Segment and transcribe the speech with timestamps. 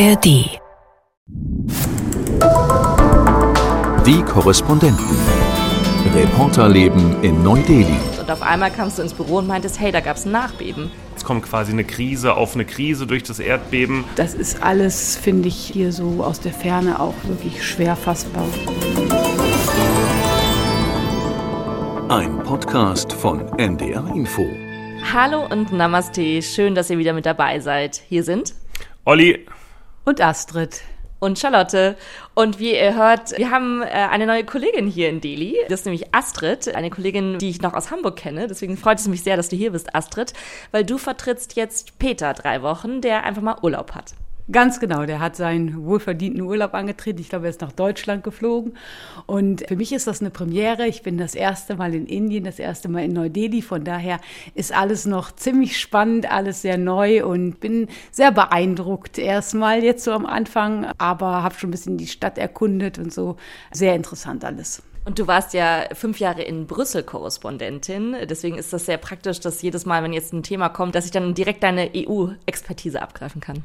[0.00, 0.60] ARD.
[4.06, 5.16] Die Korrespondenten.
[6.14, 7.98] Reporterleben in Neu-Delhi.
[8.20, 10.92] Und auf einmal kamst du ins Büro und meintest, hey, da gab es ein Nachbeben.
[11.16, 14.04] Es kommt quasi eine Krise auf eine Krise durch das Erdbeben.
[14.14, 18.44] Das ist alles, finde ich, hier so aus der Ferne auch wirklich schwer fassbar.
[22.08, 24.46] Ein Podcast von NDR Info.
[25.12, 28.00] Hallo und Namaste, schön, dass ihr wieder mit dabei seid.
[28.08, 28.54] Hier sind
[29.04, 29.46] Olli,
[30.08, 30.80] Und Astrid.
[31.18, 31.94] und Charlotte.
[32.34, 35.54] Und wie ihr hört, wir haben äh, eine neue Kollegin hier in Delhi.
[35.68, 38.46] Das ist nämlich Astrid, eine Kollegin, die ich noch aus Hamburg kenne.
[38.46, 40.32] Deswegen freut es mich sehr, dass du hier bist, Astrid,
[40.70, 44.14] weil du vertrittst jetzt Peter drei Wochen, der einfach mal Urlaub hat.
[44.50, 47.20] Ganz genau, der hat seinen wohlverdienten Urlaub angetreten.
[47.20, 48.78] Ich glaube, er ist nach Deutschland geflogen.
[49.26, 50.86] Und für mich ist das eine Premiere.
[50.86, 53.60] Ich bin das erste Mal in Indien, das erste Mal in Neu-Delhi.
[53.60, 54.20] Von daher
[54.54, 59.18] ist alles noch ziemlich spannend, alles sehr neu und bin sehr beeindruckt.
[59.18, 63.36] Erstmal jetzt so am Anfang, aber habe schon ein bisschen die Stadt erkundet und so.
[63.70, 64.82] Sehr interessant alles.
[65.04, 68.16] Und du warst ja fünf Jahre in Brüssel Korrespondentin.
[68.28, 71.10] Deswegen ist das sehr praktisch, dass jedes Mal, wenn jetzt ein Thema kommt, dass ich
[71.10, 73.62] dann direkt deine EU-Expertise abgreifen kann.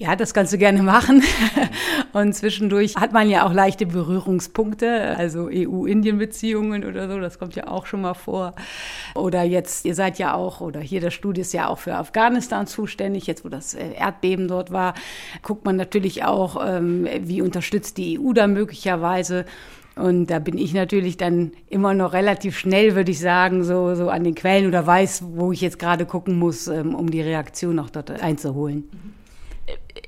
[0.00, 1.22] Ja, das kannst du gerne machen.
[2.14, 7.68] Und zwischendurch hat man ja auch leichte Berührungspunkte, also EU-Indien-Beziehungen oder so, das kommt ja
[7.68, 8.54] auch schon mal vor.
[9.14, 12.66] Oder jetzt, ihr seid ja auch, oder hier das Studio ist ja auch für Afghanistan
[12.66, 14.94] zuständig, jetzt wo das äh, Erdbeben dort war,
[15.42, 19.44] guckt man natürlich auch, ähm, wie unterstützt die EU da möglicherweise.
[19.96, 24.08] Und da bin ich natürlich dann immer noch relativ schnell, würde ich sagen, so, so
[24.08, 27.78] an den Quellen oder weiß, wo ich jetzt gerade gucken muss, ähm, um die Reaktion
[27.78, 28.88] auch dort einzuholen.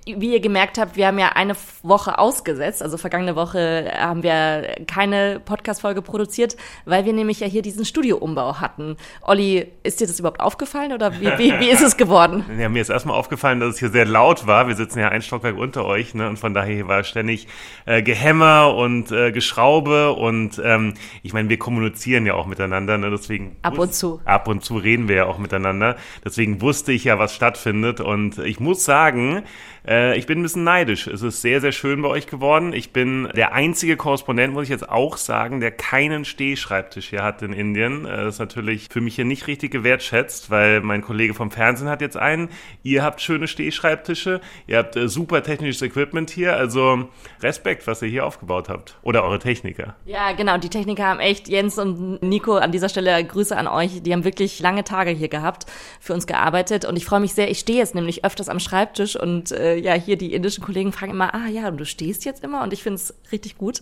[0.06, 2.82] Wie ihr gemerkt habt, wir haben ja eine Woche ausgesetzt.
[2.82, 8.60] Also vergangene Woche haben wir keine Podcast-Folge produziert, weil wir nämlich ja hier diesen Studioumbau
[8.60, 8.96] hatten.
[9.22, 12.44] Olli, ist dir das überhaupt aufgefallen oder wie, wie, wie ist es geworden?
[12.62, 14.68] Ja, mir ist erstmal aufgefallen, dass es hier sehr laut war.
[14.68, 16.28] Wir sitzen ja ein Stockwerk unter euch, ne?
[16.28, 17.48] Und von daher war ständig
[17.86, 20.94] äh, Gehämmer und äh, Geschraube und ähm,
[21.24, 23.10] ich meine, wir kommunizieren ja auch miteinander, ne?
[23.10, 24.20] Deswegen Ab und zu.
[24.24, 25.96] Ab und zu reden wir ja auch miteinander.
[26.24, 28.00] Deswegen wusste ich ja, was stattfindet.
[28.00, 29.42] Und ich muss sagen,
[29.86, 31.06] äh, ich bin ein bisschen neidisch.
[31.06, 32.72] Es ist sehr, sehr schön bei euch geworden.
[32.72, 37.42] Ich bin der einzige Korrespondent, muss ich jetzt auch sagen, der keinen Stehschreibtisch hier hat
[37.42, 38.04] in Indien.
[38.04, 41.88] Äh, das ist natürlich für mich hier nicht richtig gewertschätzt, weil mein Kollege vom Fernsehen
[41.88, 42.48] hat jetzt einen.
[42.82, 44.40] Ihr habt schöne Stehschreibtische.
[44.66, 46.56] Ihr habt äh, super technisches Equipment hier.
[46.56, 47.08] Also
[47.42, 48.96] Respekt, was ihr hier aufgebaut habt.
[49.02, 49.96] Oder eure Techniker.
[50.06, 50.58] Ja, genau.
[50.58, 54.02] Die Techniker haben echt, Jens und Nico, an dieser Stelle Grüße an euch.
[54.02, 55.66] Die haben wirklich lange Tage hier gehabt,
[56.00, 56.84] für uns gearbeitet.
[56.84, 57.50] Und ich freue mich sehr.
[57.50, 61.12] Ich stehe jetzt nämlich öfters am Schreibtisch und äh, ja, hier die indischen Kollegen fragen
[61.12, 63.80] immer, ah ja, und du stehst jetzt immer und ich finde es richtig gut.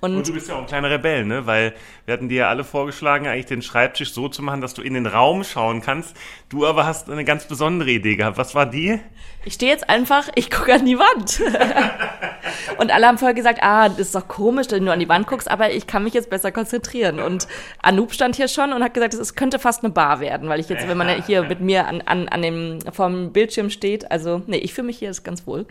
[0.00, 1.46] Und, Und du bist ja auch ein kleiner Rebell, ne?
[1.46, 1.74] Weil
[2.04, 4.94] wir hatten dir ja alle vorgeschlagen, eigentlich den Schreibtisch so zu machen, dass du in
[4.94, 6.16] den Raum schauen kannst.
[6.48, 8.36] Du aber hast eine ganz besondere Idee gehabt.
[8.36, 9.00] Was war die?
[9.44, 11.40] ich stehe jetzt einfach, ich gucke an die Wand.
[12.78, 15.26] und alle haben vorher gesagt, ah, das ist doch komisch, wenn du an die Wand
[15.26, 17.20] guckst, aber ich kann mich jetzt besser konzentrieren.
[17.20, 17.46] Und
[17.82, 20.68] Anoop stand hier schon und hat gesagt, es könnte fast eine Bar werden, weil ich
[20.68, 24.56] jetzt, wenn man hier mit mir an, an, an dem, vorm Bildschirm steht, also, nee,
[24.56, 25.66] ich fühle mich hier ganz wohl.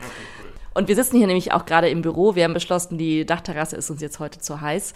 [0.74, 2.36] Und wir sitzen hier nämlich auch gerade im Büro.
[2.36, 4.94] Wir haben beschlossen, die Dachterrasse ist uns jetzt heute zu heiß.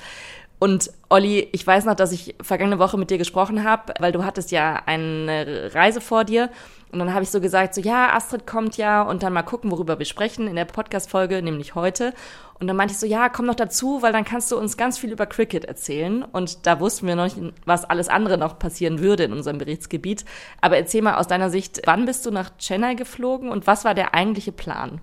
[0.60, 4.26] Und Olli, ich weiß noch, dass ich vergangene Woche mit dir gesprochen habe, weil du
[4.26, 6.50] hattest ja eine Reise vor dir.
[6.92, 9.70] Und dann habe ich so gesagt, so ja, Astrid kommt ja und dann mal gucken,
[9.70, 12.14] worüber wir sprechen in der Podcast-Folge, nämlich heute.
[12.60, 14.98] Und dann meinte ich so, ja, komm noch dazu, weil dann kannst du uns ganz
[14.98, 16.24] viel über Cricket erzählen.
[16.24, 20.26] Und da wussten wir noch nicht, was alles andere noch passieren würde in unserem Berichtsgebiet.
[20.60, 23.94] Aber erzähl mal aus deiner Sicht, wann bist du nach Chennai geflogen und was war
[23.94, 25.02] der eigentliche Plan?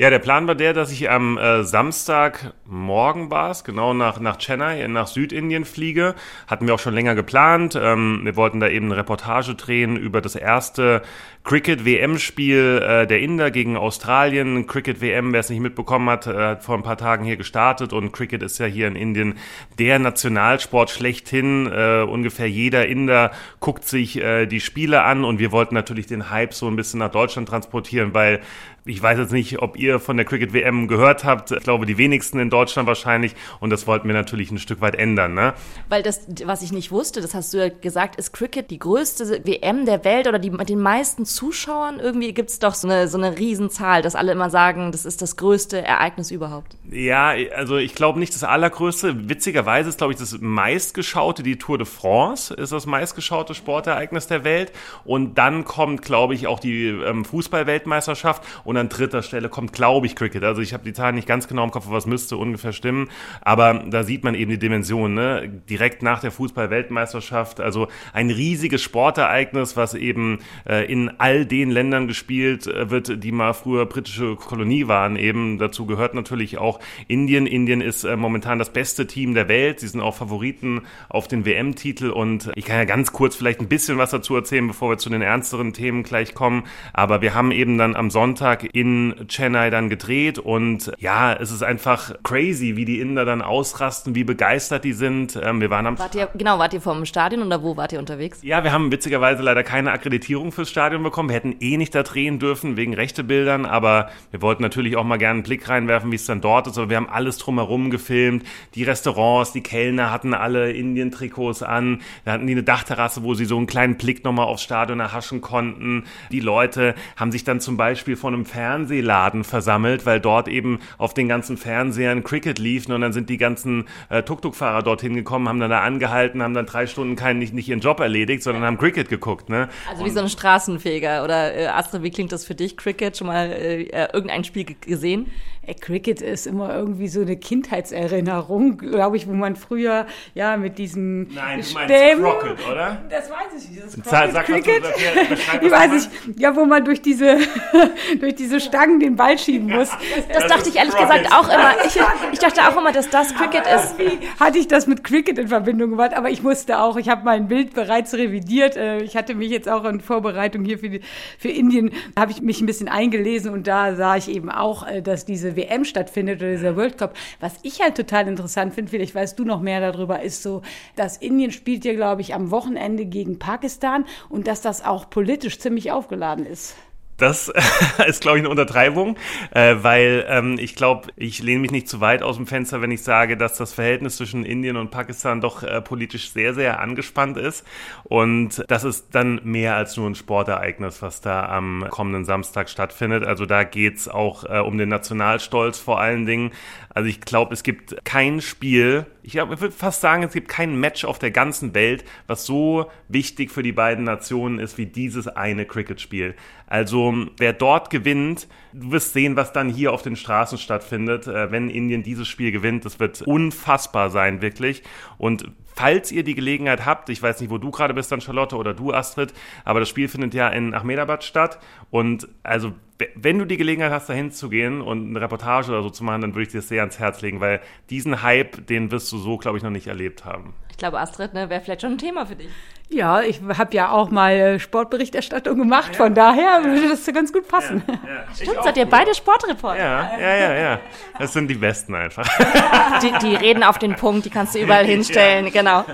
[0.00, 4.38] Ja, der Plan war der, dass ich am äh, Samstagmorgen war es, genau nach, nach
[4.38, 6.14] Chennai, nach Südindien fliege.
[6.46, 7.76] Hatten wir auch schon länger geplant.
[7.76, 11.02] Ähm, wir wollten da eben eine Reportage drehen über das erste
[11.42, 14.68] Cricket-WM-Spiel äh, der Inder gegen Australien.
[14.68, 18.12] Cricket-WM, wer es nicht mitbekommen hat, äh, hat vor ein paar Tagen hier gestartet und
[18.12, 19.34] Cricket ist ja hier in Indien
[19.80, 21.66] der Nationalsport schlechthin.
[21.66, 26.30] Äh, ungefähr jeder Inder guckt sich äh, die Spiele an und wir wollten natürlich den
[26.30, 28.40] Hype so ein bisschen nach Deutschland transportieren, weil
[28.88, 31.50] ich weiß jetzt nicht, ob ihr von der Cricket WM gehört habt.
[31.50, 33.34] Ich glaube, die wenigsten in Deutschland wahrscheinlich.
[33.60, 35.34] Und das wollten wir natürlich ein Stück weit ändern.
[35.34, 35.52] Ne?
[35.88, 39.44] Weil das, was ich nicht wusste, das hast du ja gesagt, ist Cricket die größte
[39.44, 42.00] WM der Welt oder die mit den meisten Zuschauern?
[42.00, 45.20] Irgendwie gibt es doch so eine, so eine Riesenzahl, dass alle immer sagen, das ist
[45.20, 46.76] das größte Ereignis überhaupt.
[46.90, 49.28] Ja, also ich glaube nicht das allergrößte.
[49.28, 54.44] Witzigerweise ist, glaube ich, das meistgeschaute, die Tour de France, ist das meistgeschaute Sportereignis der
[54.44, 54.72] Welt.
[55.04, 58.42] Und dann kommt, glaube ich, auch die ähm, Fußballweltmeisterschaft.
[58.64, 60.44] Und an dritter Stelle kommt, glaube ich, Cricket.
[60.44, 63.08] Also ich habe die Zahlen nicht ganz genau im Kopf, es müsste ungefähr stimmen.
[63.40, 65.48] Aber da sieht man eben die Dimension, ne?
[65.68, 72.06] Direkt nach der Fußball-Weltmeisterschaft, also ein riesiges Sportereignis, was eben äh, in all den Ländern
[72.06, 75.16] gespielt äh, wird, die mal früher britische Kolonie waren.
[75.16, 77.46] Eben dazu gehört natürlich auch Indien.
[77.46, 79.80] Indien ist äh, momentan das beste Team der Welt.
[79.80, 83.68] Sie sind auch Favoriten auf den WM-Titel und ich kann ja ganz kurz vielleicht ein
[83.68, 86.64] bisschen was dazu erzählen, bevor wir zu den ernsteren Themen gleich kommen.
[86.92, 91.62] Aber wir haben eben dann am Sonntag in Chennai dann gedreht und ja, es ist
[91.62, 95.38] einfach crazy, wie die Inder dann ausrasten, wie begeistert die sind.
[95.42, 97.98] Ähm, wir waren am Wart ihr, genau, wart ihr vom Stadion oder wo wart ihr
[97.98, 98.38] unterwegs?
[98.42, 101.28] ja, wir haben witzigerweise leider keine Akkreditierung fürs Stadion bekommen.
[101.28, 105.18] Wir hätten eh nicht da drehen dürfen wegen Rechtebildern, aber wir wollten natürlich auch mal
[105.18, 106.78] gerne einen Blick reinwerfen, wie es dann dort ist.
[106.78, 108.44] Aber wir haben alles drumherum gefilmt.
[108.74, 112.00] Die Restaurants, die Kellner hatten alle Indien-Trikots an.
[112.24, 115.40] Da hatten die eine Dachterrasse, wo sie so einen kleinen Blick nochmal aufs Stadion erhaschen
[115.40, 116.04] konnten.
[116.32, 121.14] Die Leute haben sich dann zum Beispiel vor einem Fernsehladen versammelt, weil dort eben auf
[121.14, 125.60] den ganzen Fernsehern Cricket liefen und dann sind die ganzen äh, Tuk-Tuk-Fahrer dorthin gekommen, haben
[125.60, 128.78] dann da angehalten, haben dann drei Stunden keinen, nicht, nicht ihren Job erledigt, sondern haben
[128.78, 129.48] Cricket geguckt.
[129.48, 129.68] Ne?
[129.90, 131.22] Also wie so ein Straßenfeger.
[131.24, 133.16] Oder äh, Astrid, wie klingt das für dich, Cricket?
[133.16, 135.26] Schon mal äh, äh, irgendein Spiel ge- gesehen?
[135.68, 140.78] Ey, Cricket ist immer irgendwie so eine Kindheitserinnerung, glaube ich, wo man früher ja mit
[140.78, 143.02] diesen Nein, du meinst Stämmen- Crockett, oder?
[143.10, 143.82] Das weiß ich nicht.
[143.84, 144.82] Das Sag- Crockett sag, du- Cricket.
[144.84, 147.36] ja, beschreib, ich du weiß nicht, ja, wo man durch diese,
[148.20, 149.90] durch diese Stangen den Ball schieben muss.
[149.90, 151.24] Das, Das dachte ist ich ehrlich Crockett.
[151.24, 151.72] gesagt auch immer.
[151.86, 152.00] Ich,
[152.32, 153.98] ich dachte auch immer, dass das Cricket ist.
[153.98, 157.26] Irgendwie hatte ich das mit Cricket in Verbindung gebracht, aber ich musste auch, ich habe
[157.26, 158.74] mein Bild bereits revidiert.
[158.78, 161.00] Äh, Ich hatte mich jetzt auch in Vorbereitung hier für, die,
[161.38, 165.02] für Indien, habe ich mich ein bisschen eingelesen und da sah ich eben auch, äh,
[165.02, 167.14] dass diese WM stattfindet oder dieser World Cup.
[167.40, 170.62] Was ich halt total interessant finde, vielleicht weißt du noch mehr darüber, ist so,
[170.96, 175.58] dass Indien spielt ja, glaube ich, am Wochenende gegen Pakistan und dass das auch politisch
[175.58, 176.74] ziemlich aufgeladen ist.
[177.18, 177.52] Das
[178.06, 179.16] ist, glaube ich, eine Untertreibung,
[179.50, 182.92] äh, weil ähm, ich glaube, ich lehne mich nicht zu weit aus dem Fenster, wenn
[182.92, 187.36] ich sage, dass das Verhältnis zwischen Indien und Pakistan doch äh, politisch sehr, sehr angespannt
[187.36, 187.66] ist.
[188.04, 193.24] Und das ist dann mehr als nur ein Sportereignis, was da am kommenden Samstag stattfindet.
[193.24, 196.52] Also da geht's auch äh, um den Nationalstolz vor allen Dingen.
[196.98, 200.80] Also ich glaube, es gibt kein Spiel, ich, ich würde fast sagen, es gibt kein
[200.80, 205.28] Match auf der ganzen Welt, was so wichtig für die beiden Nationen ist wie dieses
[205.28, 206.34] eine Cricket-Spiel.
[206.66, 211.52] Also wer dort gewinnt, du wirst sehen, was dann hier auf den Straßen stattfindet, äh,
[211.52, 212.84] wenn Indien dieses Spiel gewinnt.
[212.84, 214.82] Das wird unfassbar sein, wirklich.
[215.18, 218.56] Und falls ihr die Gelegenheit habt, ich weiß nicht, wo du gerade bist, dann Charlotte
[218.56, 219.32] oder du, Astrid,
[219.64, 221.60] aber das Spiel findet ja in Ahmedabad statt.
[221.90, 222.72] Und also,
[223.14, 226.22] wenn du die Gelegenheit hast, dahin zu gehen und eine Reportage oder so zu machen,
[226.22, 227.60] dann würde ich dir das sehr ans Herz legen, weil
[227.90, 230.52] diesen Hype, den wirst du so, glaube ich, noch nicht erlebt haben.
[230.78, 232.50] Ich glaube, Astrid, ne, wäre vielleicht schon ein Thema für dich.
[232.88, 237.48] Ja, ich habe ja auch mal äh, Sportberichterstattung gemacht, von daher würde das ganz gut
[237.48, 237.82] passen.
[238.36, 239.76] Stimmt, seid ihr beide Sportreporter?
[239.76, 240.80] Ja, ja, ja, ja.
[241.18, 242.28] Das sind die Besten einfach.
[243.02, 245.84] Die, die reden auf den Punkt, die kannst du überall hinstellen, genau.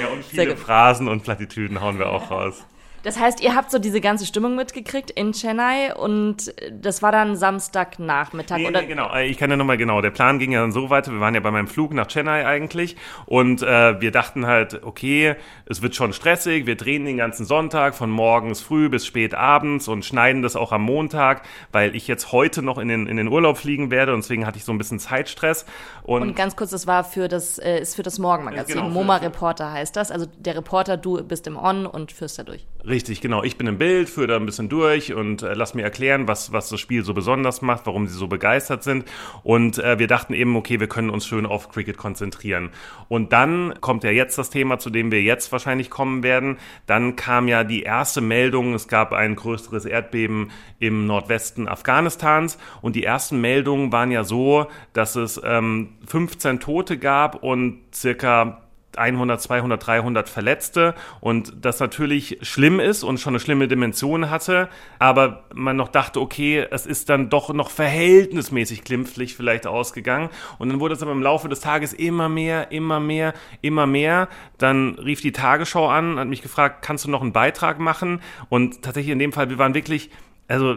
[0.00, 0.56] Ja, und viele.
[0.56, 2.64] Phrasen und Plattitüden hauen wir auch raus.
[3.02, 7.34] Das heißt, ihr habt so diese ganze Stimmung mitgekriegt in Chennai und das war dann
[7.36, 9.12] Samstagnachmittag Nee, oder nee, genau.
[9.14, 10.00] Äh, Ich kann ja nochmal genau.
[10.02, 11.10] Der Plan ging ja dann so weiter.
[11.12, 15.36] Wir waren ja bei meinem Flug nach Chennai eigentlich und äh, wir dachten halt, okay,
[15.66, 16.66] es wird schon stressig.
[16.66, 20.72] Wir drehen den ganzen Sonntag von morgens früh bis spät abends und schneiden das auch
[20.72, 21.42] am Montag,
[21.72, 24.58] weil ich jetzt heute noch in den, in den Urlaub fliegen werde und deswegen hatte
[24.58, 25.64] ich so ein bisschen Zeitstress.
[26.02, 28.76] Und, Und ganz kurz, das war für das, äh, ist für das Morgenmagazin.
[28.76, 30.10] Genau, MoMA Reporter heißt das.
[30.10, 32.66] Also der Reporter, du bist im On und führst da durch.
[32.90, 33.44] Richtig, genau.
[33.44, 36.50] Ich bin im Bild, führe da ein bisschen durch und äh, lass mir erklären, was,
[36.52, 39.04] was das Spiel so besonders macht, warum sie so begeistert sind.
[39.44, 42.70] Und äh, wir dachten eben, okay, wir können uns schön auf Cricket konzentrieren.
[43.08, 46.58] Und dann kommt ja jetzt das Thema, zu dem wir jetzt wahrscheinlich kommen werden.
[46.86, 52.58] Dann kam ja die erste Meldung, es gab ein größeres Erdbeben im Nordwesten Afghanistans.
[52.82, 58.62] Und die ersten Meldungen waren ja so, dass es ähm, 15 Tote gab und circa
[58.96, 64.68] 100, 200, 300 Verletzte und das natürlich schlimm ist und schon eine schlimme Dimension hatte,
[64.98, 70.68] aber man noch dachte, okay, es ist dann doch noch verhältnismäßig glimpflich vielleicht ausgegangen und
[70.68, 74.28] dann wurde es aber im Laufe des Tages immer mehr, immer mehr, immer mehr.
[74.58, 78.20] Dann rief die Tagesschau an, hat mich gefragt, kannst du noch einen Beitrag machen?
[78.48, 80.10] Und tatsächlich in dem Fall, wir waren wirklich,
[80.50, 80.76] also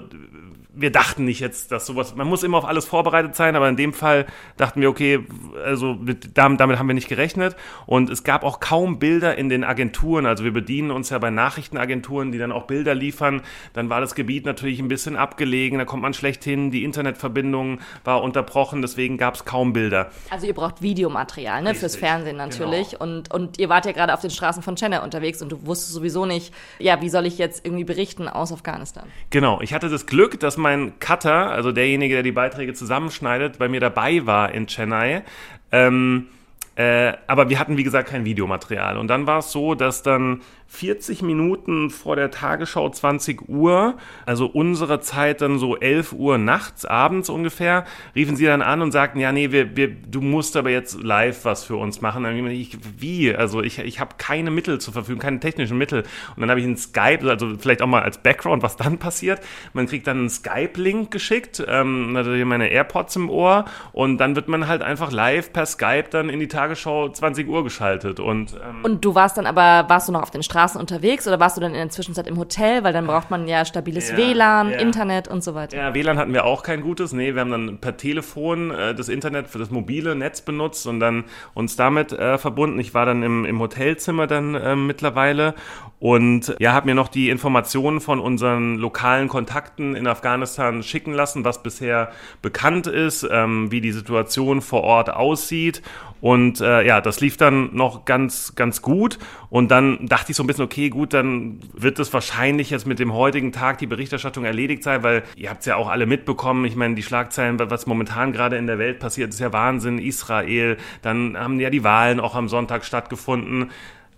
[0.76, 3.76] wir dachten nicht jetzt, dass sowas, man muss immer auf alles vorbereitet sein, aber in
[3.76, 4.26] dem Fall
[4.58, 5.20] dachten wir, okay,
[5.64, 7.56] also mit, damit, damit haben wir nicht gerechnet.
[7.86, 10.26] Und es gab auch kaum Bilder in den Agenturen.
[10.26, 13.42] Also wir bedienen uns ja bei Nachrichtenagenturen, die dann auch Bilder liefern.
[13.74, 17.80] Dann war das Gebiet natürlich ein bisschen abgelegen, da kommt man schlecht hin, die Internetverbindung
[18.04, 20.12] war unterbrochen, deswegen gab es kaum Bilder.
[20.32, 23.00] Also ihr braucht Videomaterial, ne, fürs Richtig, Fernsehen natürlich.
[23.00, 25.94] Und, und ihr wart ja gerade auf den Straßen von Chennai unterwegs und du wusstest
[25.94, 29.06] sowieso nicht, ja, wie soll ich jetzt irgendwie berichten aus Afghanistan?
[29.30, 33.70] Genau, Ich hatte das Glück, dass mein Cutter, also derjenige, der die Beiträge zusammenschneidet, bei
[33.70, 35.24] mir dabei war in Chennai.
[35.72, 36.28] Ähm,
[36.76, 38.98] äh, aber wir hatten, wie gesagt, kein Videomaterial.
[38.98, 44.48] Und dann war es so, dass dann 40 Minuten vor der Tagesschau 20 Uhr, also
[44.48, 49.20] unsere Zeit dann so 11 Uhr nachts, abends ungefähr, riefen sie dann an und sagten,
[49.20, 52.24] ja, nee, wir, wir, du musst aber jetzt live was für uns machen.
[52.24, 53.36] Dann ich, wie?
[53.36, 56.04] Also ich, ich habe keine Mittel zur Verfügung, keine technischen Mittel.
[56.36, 59.42] Und dann habe ich einen Skype, also vielleicht auch mal als Background, was dann passiert.
[59.74, 64.48] Man kriegt dann einen Skype-Link geschickt, ähm, natürlich meine AirPods im Ohr und dann wird
[64.48, 68.20] man halt einfach live per Skype dann in die Tagesschau 20 Uhr geschaltet.
[68.20, 71.28] Und, ähm, und du warst dann aber, warst du noch auf den Straßen Straßen unterwegs
[71.28, 72.84] oder warst du dann in der Zwischenzeit im Hotel?
[72.84, 74.78] Weil dann braucht man ja stabiles ja, WLAN, ja.
[74.78, 75.76] Internet und so weiter.
[75.76, 77.12] Ja, WLAN hatten wir auch kein gutes.
[77.12, 81.00] Nee, wir haben dann per Telefon äh, das Internet für das mobile Netz benutzt und
[81.00, 81.24] dann
[81.56, 82.80] uns damit äh, verbunden.
[82.80, 85.56] Ich war dann im, im Hotelzimmer dann äh, mittlerweile
[85.98, 91.46] und ja, habe mir noch die Informationen von unseren lokalen Kontakten in Afghanistan schicken lassen,
[91.46, 92.12] was bisher
[92.44, 95.82] bekannt ist, ähm, wie die Situation vor Ort aussieht
[96.24, 99.20] und äh, ja, das lief dann noch ganz, ganz gut.
[99.50, 103.00] Und dann dachte ich so ein bisschen, okay, gut, dann wird es wahrscheinlich jetzt mit
[103.00, 106.66] dem heutigen Tag die Berichterstattung erledigt sein, weil ihr habt es ja auch alle mitbekommen.
[106.66, 109.98] Ich meine, die Schlagzeilen, was momentan gerade in der Welt passiert, ist ja Wahnsinn.
[109.98, 113.72] Israel, dann haben ja die Wahlen auch am Sonntag stattgefunden.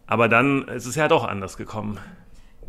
[0.07, 1.99] Aber dann ist es ja doch anders gekommen.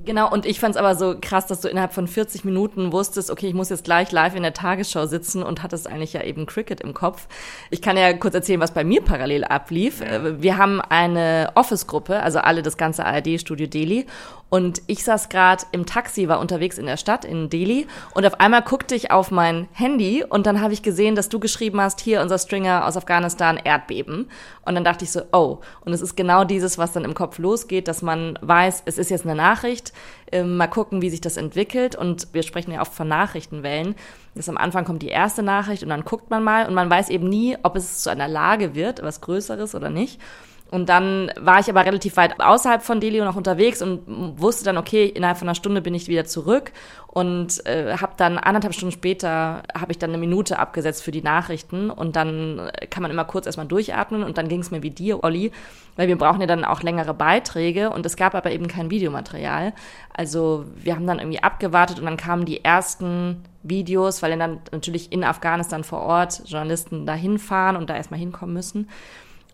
[0.06, 3.28] Genau, und ich fand es aber so krass, dass du innerhalb von 40 Minuten wusstest,
[3.28, 6.46] okay, ich muss jetzt gleich live in der Tagesschau sitzen und hattest eigentlich ja eben
[6.46, 7.26] Cricket im Kopf.
[7.70, 10.00] Ich kann ja kurz erzählen, was bei mir parallel ablief.
[10.00, 10.40] Ja.
[10.40, 14.06] Wir haben eine Office-Gruppe, also alle das ganze ARD-Studio Delhi.
[14.48, 17.86] Und ich saß gerade im Taxi, war unterwegs in der Stadt, in Delhi.
[18.14, 21.40] Und auf einmal guckte ich auf mein Handy und dann habe ich gesehen, dass du
[21.40, 24.30] geschrieben hast, hier unser Stringer aus Afghanistan, Erdbeben.
[24.64, 25.58] Und dann dachte ich so, oh.
[25.84, 29.10] Und es ist genau dieses, was dann im Kopf losgeht, dass man weiß, es ist
[29.10, 29.92] jetzt eine Nachricht.
[30.30, 31.96] Ähm, mal gucken, wie sich das entwickelt.
[31.96, 33.96] Und wir sprechen ja oft von Nachrichtenwellen.
[34.36, 37.08] Das am Anfang kommt die erste Nachricht und dann guckt man mal und man weiß
[37.08, 40.20] eben nie, ob es zu einer Lage wird, was Größeres oder nicht.
[40.70, 44.02] Und dann war ich aber relativ weit außerhalb von Delhi noch unterwegs und
[44.40, 46.72] wusste dann, okay, innerhalb von einer Stunde bin ich wieder zurück
[47.06, 51.22] und äh, habe dann anderthalb Stunden später habe ich dann eine Minute abgesetzt für die
[51.22, 54.90] Nachrichten und dann kann man immer kurz erstmal durchatmen und dann ging es mir wie
[54.90, 55.52] dir, Olli,
[55.94, 59.72] weil wir brauchen ja dann auch längere Beiträge und es gab aber eben kein Videomaterial.
[60.12, 65.12] Also wir haben dann irgendwie abgewartet und dann kamen die ersten Videos, weil dann natürlich
[65.12, 68.88] in Afghanistan vor Ort Journalisten dahin fahren und da erstmal hinkommen müssen.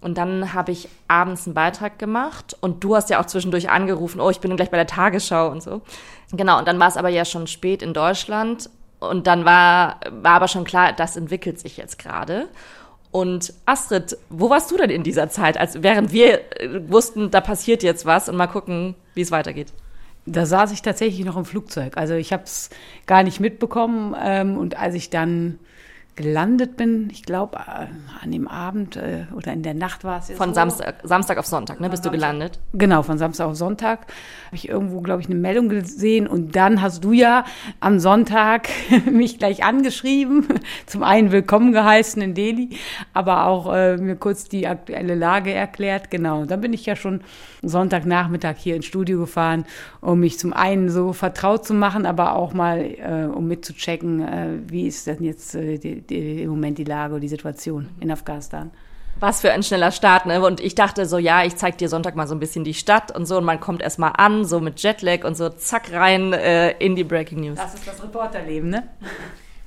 [0.02, 4.20] Und dann habe ich abends einen Beitrag gemacht und du hast ja auch zwischendurch angerufen,
[4.20, 5.80] oh, ich bin gleich bei der Tagesschau und so.
[6.32, 8.68] Genau, und dann war es aber ja schon spät in Deutschland
[8.98, 12.48] und dann war, war aber schon klar, das entwickelt sich jetzt gerade.
[13.12, 17.40] Und Astrid, wo warst du denn in dieser Zeit, als während wir äh, wussten, da
[17.40, 19.72] passiert jetzt was und mal gucken, wie es weitergeht?
[20.24, 21.96] Da saß ich tatsächlich noch im Flugzeug.
[21.96, 22.70] Also ich habe es
[23.06, 24.16] gar nicht mitbekommen.
[24.20, 25.58] Ähm, und als ich dann
[26.14, 27.86] gelandet bin, ich glaube, äh,
[28.22, 30.36] an dem Abend äh, oder in der Nacht war es jetzt.
[30.36, 30.54] Von so.
[30.56, 31.88] Samstag, Samstag auf Sonntag, ne?
[31.88, 32.60] Bist du gelandet?
[32.74, 34.00] Genau, von Samstag auf Sonntag
[34.46, 37.44] habe ich irgendwo, glaube ich, eine Meldung gesehen und dann hast du ja
[37.80, 38.68] am Sonntag
[39.10, 40.46] mich gleich angeschrieben,
[40.86, 42.76] zum einen willkommen geheißen in Delhi,
[43.14, 46.10] aber auch äh, mir kurz die aktuelle Lage erklärt.
[46.10, 47.22] Genau, dann bin ich ja schon
[47.62, 49.64] Sonntagnachmittag hier ins Studio gefahren,
[50.02, 54.48] um mich zum einen so vertraut zu machen, aber auch mal, äh, um mitzuchecken, äh,
[54.66, 58.10] wie ist denn jetzt äh, die, die, im Moment die Lage und die Situation in
[58.10, 58.70] Afghanistan.
[59.20, 60.44] Was für ein schneller Start, ne?
[60.44, 63.14] Und ich dachte so, ja, ich zeig dir Sonntag mal so ein bisschen die Stadt
[63.14, 66.72] und so und man kommt erstmal an, so mit Jetlag und so zack rein äh,
[66.78, 67.58] in die Breaking News.
[67.58, 68.88] Das ist das Reporterleben, ne?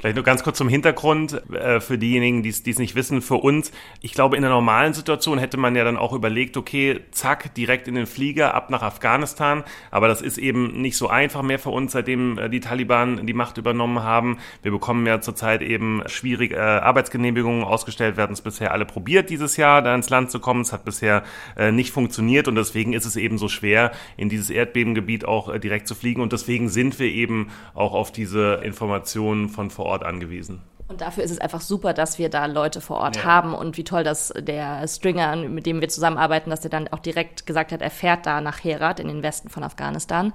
[0.05, 3.71] Vielleicht nur ganz kurz zum Hintergrund äh, für diejenigen, die es nicht wissen, für uns.
[4.01, 7.87] Ich glaube, in einer normalen Situation hätte man ja dann auch überlegt, okay, zack, direkt
[7.87, 9.63] in den Flieger, ab nach Afghanistan.
[9.89, 13.33] Aber das ist eben nicht so einfach mehr für uns, seitdem äh, die Taliban die
[13.33, 14.37] Macht übernommen haben.
[14.61, 19.57] Wir bekommen ja zurzeit eben schwierig äh, Arbeitsgenehmigungen ausgestellt, werden es bisher alle probiert dieses
[19.57, 20.61] Jahr, da ins Land zu kommen.
[20.61, 21.23] Es hat bisher
[21.57, 25.59] äh, nicht funktioniert und deswegen ist es eben so schwer, in dieses Erdbebengebiet auch äh,
[25.59, 26.21] direkt zu fliegen.
[26.21, 30.61] Und deswegen sind wir eben auch auf diese Informationen von vor Ort Ort angewiesen.
[30.87, 33.23] Und dafür ist es einfach super, dass wir da Leute vor Ort ja.
[33.23, 36.99] haben und wie toll, dass der Stringer, mit dem wir zusammenarbeiten, dass er dann auch
[36.99, 40.31] direkt gesagt hat, er fährt da nach Herat in den Westen von Afghanistan.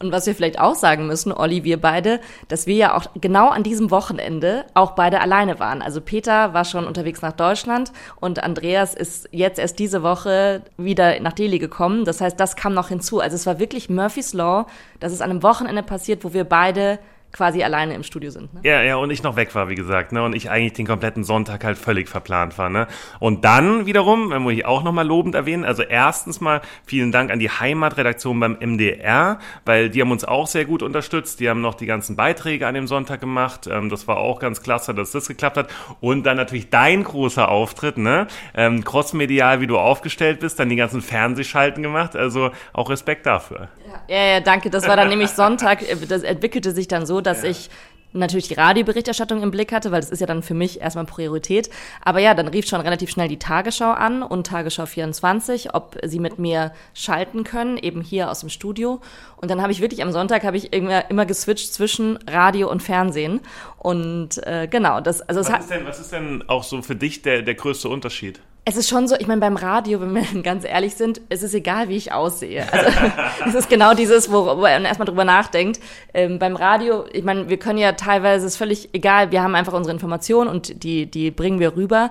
[0.00, 3.50] Und was wir vielleicht auch sagen müssen, Olli, wir beide, dass wir ja auch genau
[3.50, 5.82] an diesem Wochenende auch beide alleine waren.
[5.82, 11.20] Also Peter war schon unterwegs nach Deutschland und Andreas ist jetzt erst diese Woche wieder
[11.20, 12.04] nach Delhi gekommen.
[12.04, 13.20] Das heißt, das kam noch hinzu.
[13.20, 14.66] Also es war wirklich Murphy's Law,
[14.98, 16.98] dass es an einem Wochenende passiert, wo wir beide
[17.32, 18.52] quasi alleine im Studio sind.
[18.54, 18.60] Ne?
[18.62, 20.22] Ja, ja, und ich noch weg war, wie gesagt, ne?
[20.22, 22.86] Und ich eigentlich den kompletten Sonntag halt völlig verplant war, ne?
[23.18, 27.38] Und dann wiederum, muss ich auch nochmal lobend erwähnen, also erstens mal vielen Dank an
[27.38, 31.40] die Heimatredaktion beim MDR, weil die haben uns auch sehr gut unterstützt.
[31.40, 33.66] Die haben noch die ganzen Beiträge an dem Sonntag gemacht.
[33.70, 35.68] Ähm, das war auch ganz klasse, dass das geklappt hat.
[36.00, 38.26] Und dann natürlich dein großer Auftritt, ne?
[38.54, 42.14] Ähm, crossmedial, wie du aufgestellt bist, dann die ganzen Fernsehschalten gemacht.
[42.14, 43.68] Also auch Respekt dafür.
[44.08, 44.70] Ja, ja, danke.
[44.70, 45.80] Das war dann nämlich Sonntag.
[46.08, 47.50] Das entwickelte sich dann so, dass ja.
[47.50, 47.70] ich
[48.12, 51.70] natürlich die Radioberichterstattung im Blick hatte, weil das ist ja dann für mich erstmal Priorität.
[52.02, 56.18] Aber ja, dann rief schon relativ schnell die Tagesschau an und Tagesschau 24, ob sie
[56.18, 59.00] mit mir schalten können, eben hier aus dem Studio.
[59.36, 62.82] Und dann habe ich wirklich am Sonntag habe ich immer, immer geswitcht zwischen Radio und
[62.82, 63.40] Fernsehen.
[63.78, 67.22] Und äh, genau, das also was, ist denn, was ist denn auch so für dich
[67.22, 68.40] der, der größte Unterschied?
[68.64, 71.52] Es ist schon so, ich meine, beim Radio, wenn wir ganz ehrlich sind, es ist
[71.52, 72.64] egal, wie ich aussehe.
[72.72, 72.90] Also
[73.46, 75.80] es ist genau dieses, wo, wo man erstmal drüber nachdenkt.
[76.14, 79.56] Ähm, beim Radio, ich meine, wir können ja teilweise, es ist völlig egal, wir haben
[79.56, 82.10] einfach unsere Informationen und die, die bringen wir rüber.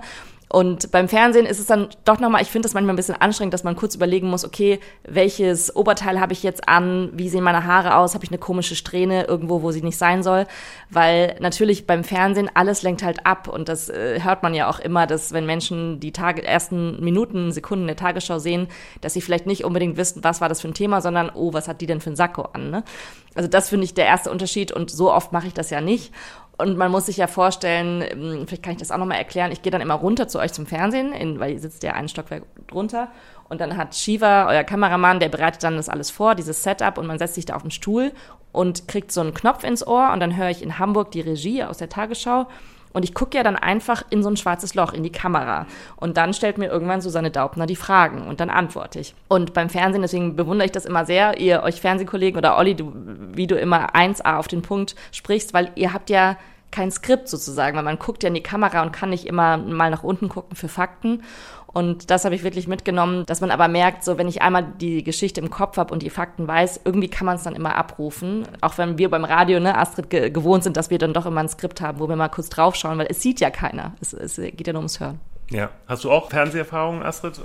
[0.52, 3.54] Und beim Fernsehen ist es dann doch nochmal, ich finde das manchmal ein bisschen anstrengend,
[3.54, 7.64] dass man kurz überlegen muss, okay, welches Oberteil habe ich jetzt an, wie sehen meine
[7.64, 10.46] Haare aus, habe ich eine komische Strähne irgendwo, wo sie nicht sein soll.
[10.90, 14.78] Weil natürlich beim Fernsehen alles lenkt halt ab und das äh, hört man ja auch
[14.78, 18.68] immer, dass wenn Menschen die Tage, ersten Minuten, Sekunden der Tagesschau sehen,
[19.00, 21.66] dass sie vielleicht nicht unbedingt wissen, was war das für ein Thema, sondern, oh, was
[21.66, 22.84] hat die denn für ein Sakko an, ne?
[23.34, 26.12] Also das finde ich der erste Unterschied und so oft mache ich das ja nicht.
[26.62, 29.62] Und man muss sich ja vorstellen, ähm, vielleicht kann ich das auch nochmal erklären, ich
[29.62, 32.44] gehe dann immer runter zu euch zum Fernsehen, in, weil ihr sitzt ja einen Stockwerk
[32.68, 33.08] drunter.
[33.48, 37.08] Und dann hat Shiva, euer Kameramann, der bereitet dann das alles vor, dieses Setup, und
[37.08, 38.12] man setzt sich da auf den Stuhl
[38.52, 40.12] und kriegt so einen Knopf ins Ohr.
[40.12, 42.46] Und dann höre ich in Hamburg die Regie aus der Tagesschau
[42.92, 45.66] und ich gucke ja dann einfach in so ein schwarzes Loch, in die Kamera.
[45.96, 49.14] Und dann stellt mir irgendwann Susanne Daubner die Fragen und dann antworte ich.
[49.28, 52.92] Und beim Fernsehen, deswegen bewundere ich das immer sehr, ihr euch Fernsehkollegen oder Olli, du,
[53.32, 56.36] wie du immer 1A auf den Punkt sprichst, weil ihr habt ja
[56.72, 59.90] kein Skript sozusagen, weil man guckt ja in die Kamera und kann nicht immer mal
[59.90, 61.22] nach unten gucken für Fakten.
[61.66, 65.02] Und das habe ich wirklich mitgenommen, dass man aber merkt, so wenn ich einmal die
[65.02, 68.46] Geschichte im Kopf habe und die Fakten weiß, irgendwie kann man es dann immer abrufen.
[68.60, 71.40] Auch wenn wir beim Radio, ne, Astrid, ge gewohnt sind, dass wir dann doch immer
[71.40, 73.92] ein Skript haben, wo wir mal kurz draufschauen, weil es sieht ja keiner.
[74.00, 75.20] Es, es geht ja nur ums Hören.
[75.50, 75.70] Ja.
[75.86, 77.40] Hast du auch Fernseherfahrungen, Astrid?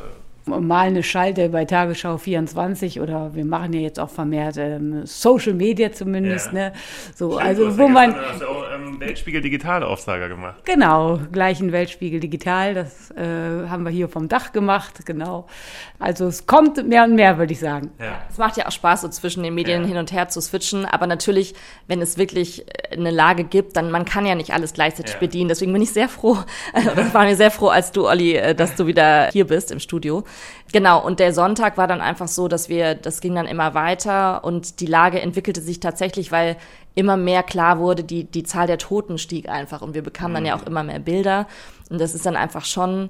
[0.48, 5.54] Mal eine Schalte bei Tagesschau 24 oder wir machen ja jetzt auch vermehrt ähm, Social
[5.54, 6.54] Media zumindest, ja.
[6.54, 6.74] ne?
[7.16, 8.13] So, Stimmt, also wo man.
[8.13, 10.66] Du hast ja auch ähm, Weltspiegel Digital Aufsager gemacht.
[10.66, 15.48] Genau, gleichen Weltspiegel Digital, das äh, haben wir hier vom Dach gemacht, genau.
[16.00, 17.92] Also es kommt mehr und mehr, würde ich sagen.
[18.00, 18.22] Ja.
[18.29, 19.88] Es macht ja auch Spaß, so zwischen den Medien ja.
[19.88, 21.55] hin und her zu switchen, aber natürlich,
[21.88, 25.20] wenn es wirklich eine Lage gibt, dann man kann ja nicht alles gleichzeitig ja.
[25.20, 25.50] bedienen.
[25.50, 26.38] Deswegen bin ich sehr froh,
[26.74, 29.79] also, war mir sehr froh, als du, Olli, äh, dass du wieder hier bist im
[29.79, 30.24] Studio.
[30.71, 34.43] Genau, und der Sonntag war dann einfach so, dass wir, das ging dann immer weiter
[34.43, 36.57] und die Lage entwickelte sich tatsächlich, weil
[36.95, 40.45] immer mehr klar wurde, die, die Zahl der Toten stieg einfach und wir bekamen dann
[40.45, 40.67] ja auch mhm.
[40.67, 41.47] immer mehr Bilder
[41.89, 43.09] und das ist dann einfach schon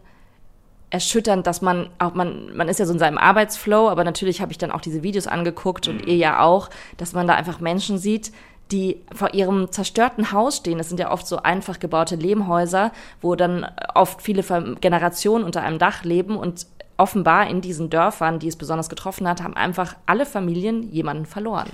[0.89, 4.51] erschütternd, dass man auch man man ist ja so in seinem Arbeitsflow, aber natürlich habe
[4.51, 6.07] ich dann auch diese Videos angeguckt und mhm.
[6.07, 8.31] ihr ja auch, dass man da einfach Menschen sieht,
[8.71, 10.77] die vor ihrem zerstörten Haus stehen.
[10.77, 14.43] Das sind ja oft so einfach gebaute Lehmhäuser, wo dann oft viele
[14.81, 19.41] Generationen unter einem Dach leben und offenbar in diesen Dörfern, die es besonders getroffen hat,
[19.43, 21.69] haben einfach alle Familien jemanden verloren.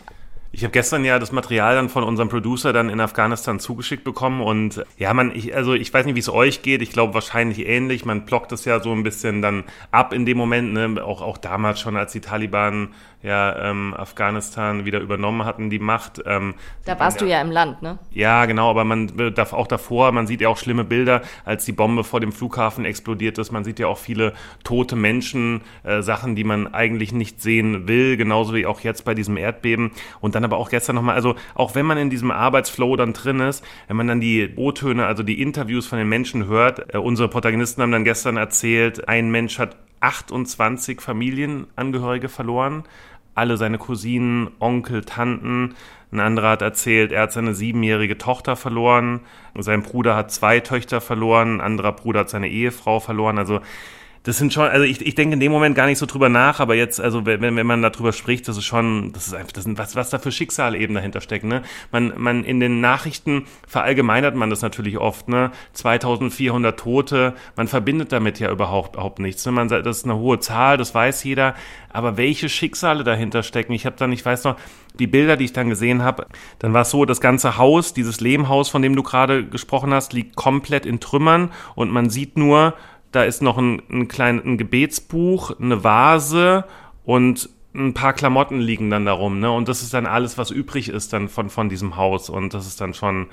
[0.55, 4.39] Ich habe gestern ja das Material dann von unserem Producer dann in Afghanistan zugeschickt bekommen
[4.39, 6.83] und ja, man, ich, also ich weiß nicht, wie es euch geht.
[6.83, 8.05] Ich glaube wahrscheinlich ähnlich.
[8.05, 11.03] Man blockt das ja so ein bisschen dann ab in dem Moment, ne?
[11.03, 12.89] auch, auch damals schon, als die Taliban
[13.23, 16.21] ja ähm, Afghanistan wieder übernommen hatten, die Macht.
[16.25, 17.97] Ähm, da warst ja, du ja im Land, ne?
[18.11, 21.71] Ja, genau, aber man darf auch davor, man sieht ja auch schlimme Bilder, als die
[21.71, 23.51] Bombe vor dem Flughafen explodiert ist.
[23.51, 28.17] Man sieht ja auch viele tote Menschen, äh, Sachen, die man eigentlich nicht sehen will,
[28.17, 29.91] genauso wie auch jetzt bei diesem Erdbeben.
[30.19, 33.39] Und dann aber auch gestern nochmal, also auch wenn man in diesem Arbeitsflow dann drin
[33.39, 37.29] ist, wenn man dann die O-Töne, also die Interviews von den Menschen hört, äh, unsere
[37.29, 42.84] Protagonisten haben dann gestern erzählt, ein Mensch hat 28 Familienangehörige verloren
[43.36, 45.75] alle seine Cousinen, Onkel, Tanten.
[46.12, 49.21] Ein anderer hat erzählt, er hat seine siebenjährige Tochter verloren.
[49.58, 51.56] Sein Bruder hat zwei Töchter verloren.
[51.56, 53.39] Ein anderer Bruder hat seine Ehefrau verloren.
[53.39, 53.62] Also
[54.23, 56.62] das sind schon, also ich, ich denke in dem Moment gar nicht so drüber nach,
[56.62, 59.65] aber jetzt, also wenn, wenn man darüber spricht, das ist schon, das ist einfach, das
[59.65, 61.62] sind, was, was da für Schicksale eben dahinter stecken, ne?
[61.91, 65.51] Man, man, in den Nachrichten verallgemeinert man das natürlich oft, ne?
[65.73, 69.51] 2400 Tote, man verbindet damit ja überhaupt, überhaupt nichts, ne?
[69.51, 71.53] Man sagt, das ist eine hohe Zahl, das weiß jeder,
[71.89, 74.55] aber welche Schicksale dahinter stecken, ich habe dann, ich weiß noch,
[74.99, 76.27] die Bilder, die ich dann gesehen habe,
[76.59, 80.13] dann war es so, das ganze Haus, dieses Lehmhaus, von dem du gerade gesprochen hast,
[80.13, 82.75] liegt komplett in Trümmern und man sieht nur,
[83.13, 86.65] da ist noch ein, ein kleines ein Gebetsbuch, eine Vase
[87.06, 89.52] und ein paar Klamotten liegen dann darum, ne?
[89.52, 92.30] Und das ist dann alles, was übrig ist dann von, von diesem Haus.
[92.30, 93.28] Und das ist dann schon,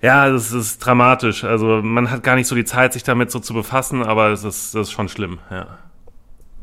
[0.00, 1.44] ja, das ist dramatisch.
[1.44, 4.42] Also man hat gar nicht so die Zeit, sich damit so zu befassen, aber es
[4.44, 5.78] ist, das ist schon schlimm, ja.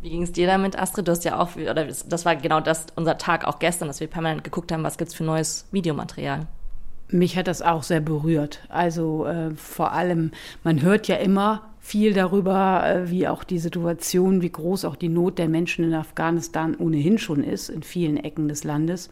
[0.02, 1.08] Wie ging es dir damit, Astrid?
[1.08, 4.08] Du hast ja auch, oder das war genau das, unser Tag auch gestern, dass wir
[4.08, 6.48] permanent geguckt haben, was gibt's für neues Videomaterial.
[7.10, 8.62] Mich hat das auch sehr berührt.
[8.70, 10.32] Also äh, vor allem,
[10.64, 15.10] man hört ja immer viel darüber, äh, wie auch die Situation, wie groß auch die
[15.10, 19.10] Not der Menschen in Afghanistan ohnehin schon ist, in vielen Ecken des Landes.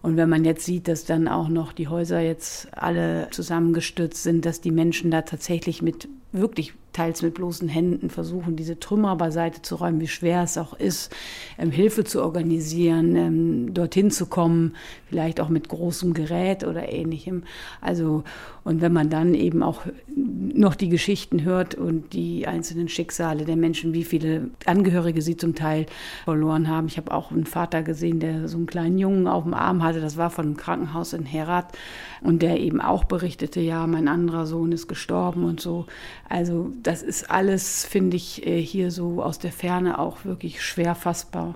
[0.00, 4.46] Und wenn man jetzt sieht, dass dann auch noch die Häuser jetzt alle zusammengestürzt sind,
[4.46, 9.62] dass die Menschen da tatsächlich mit wirklich teils mit bloßen Händen versuchen, diese Trümmer beiseite
[9.62, 11.14] zu räumen, wie schwer es auch ist,
[11.58, 14.74] ähm, Hilfe zu organisieren, ähm, dorthin zu kommen,
[15.08, 17.44] vielleicht auch mit großem Gerät oder ähnlichem.
[17.80, 18.24] Also,
[18.64, 19.82] und wenn man dann eben auch
[20.16, 25.54] noch die Geschichten hört und die einzelnen Schicksale der Menschen, wie viele Angehörige sie zum
[25.54, 25.86] Teil
[26.24, 26.86] verloren haben.
[26.86, 30.00] Ich habe auch einen Vater gesehen, der so einen kleinen Jungen auf dem Arm hatte,
[30.00, 31.76] das war von einem Krankenhaus in Herat
[32.20, 35.86] und der eben auch berichtete, ja, mein anderer Sohn ist gestorben und so.
[36.28, 40.94] Also das ist alles, finde ich, äh, hier so aus der Ferne auch wirklich schwer
[40.94, 41.54] fassbar.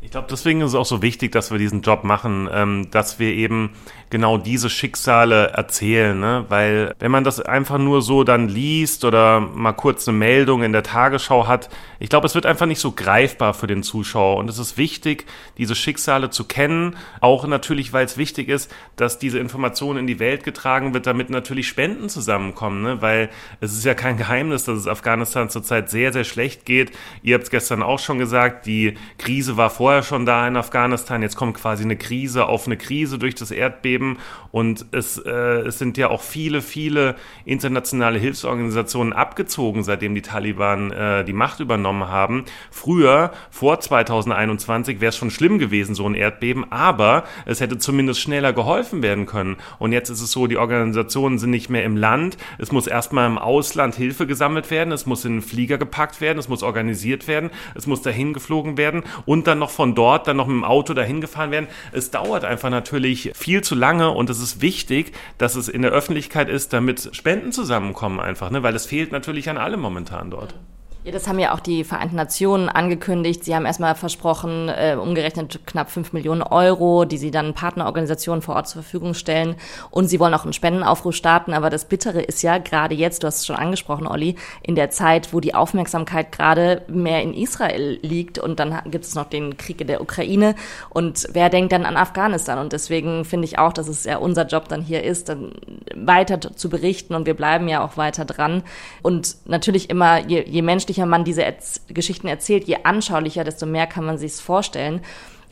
[0.00, 3.18] Ich glaube, deswegen ist es auch so wichtig, dass wir diesen Job machen, ähm, dass
[3.18, 3.70] wir eben
[4.14, 6.44] genau diese Schicksale erzählen, ne?
[6.48, 10.72] weil wenn man das einfach nur so dann liest oder mal kurz eine Meldung in
[10.72, 14.48] der Tagesschau hat, ich glaube, es wird einfach nicht so greifbar für den Zuschauer und
[14.48, 15.26] es ist wichtig,
[15.58, 20.20] diese Schicksale zu kennen, auch natürlich, weil es wichtig ist, dass diese Information in die
[20.20, 23.02] Welt getragen wird, damit natürlich Spenden zusammenkommen, ne?
[23.02, 26.92] weil es ist ja kein Geheimnis, dass es Afghanistan zurzeit sehr, sehr schlecht geht.
[27.24, 31.20] Ihr habt es gestern auch schon gesagt, die Krise war vorher schon da in Afghanistan,
[31.20, 34.03] jetzt kommt quasi eine Krise auf eine Krise durch das Erdbeben
[34.50, 40.90] und es, äh, es sind ja auch viele, viele internationale Hilfsorganisationen abgezogen, seitdem die Taliban
[40.90, 42.44] äh, die Macht übernommen haben.
[42.70, 48.20] Früher, vor 2021, wäre es schon schlimm gewesen, so ein Erdbeben, aber es hätte zumindest
[48.20, 49.56] schneller geholfen werden können.
[49.78, 52.36] Und jetzt ist es so, die Organisationen sind nicht mehr im Land.
[52.58, 54.92] Es muss erstmal im Ausland Hilfe gesammelt werden.
[54.92, 56.38] Es muss in einen Flieger gepackt werden.
[56.38, 57.50] Es muss organisiert werden.
[57.74, 60.94] Es muss dahin geflogen werden und dann noch von dort dann noch mit dem Auto
[60.94, 61.68] dahin gefahren werden.
[61.92, 65.90] Es dauert einfach natürlich viel zu lange und es ist wichtig, dass es in der
[65.90, 68.62] Öffentlichkeit ist, damit Spenden zusammenkommen einfach, ne?
[68.62, 70.52] weil es fehlt natürlich an allem momentan dort.
[70.52, 70.73] Ja,
[71.12, 73.44] das haben ja auch die Vereinten Nationen angekündigt.
[73.44, 78.54] Sie haben erstmal versprochen, äh, umgerechnet knapp fünf Millionen Euro, die sie dann Partnerorganisationen vor
[78.56, 79.56] Ort zur Verfügung stellen.
[79.90, 81.52] Und sie wollen auch einen Spendenaufruf starten.
[81.52, 84.88] Aber das Bittere ist ja gerade jetzt, du hast es schon angesprochen, Olli, in der
[84.88, 88.38] Zeit, wo die Aufmerksamkeit gerade mehr in Israel liegt.
[88.38, 90.54] Und dann gibt es noch den Krieg in der Ukraine.
[90.88, 92.58] Und wer denkt dann an Afghanistan?
[92.58, 95.52] Und deswegen finde ich auch, dass es ja unser Job dann hier ist, dann
[95.94, 97.14] weiter zu berichten.
[97.14, 98.62] Und wir bleiben ja auch weiter dran.
[99.02, 103.66] Und natürlich immer, je, je menschlicher anschaulicher man diese Erz Geschichten erzählt, je anschaulicher, desto
[103.66, 105.00] mehr kann man sich's vorstellen.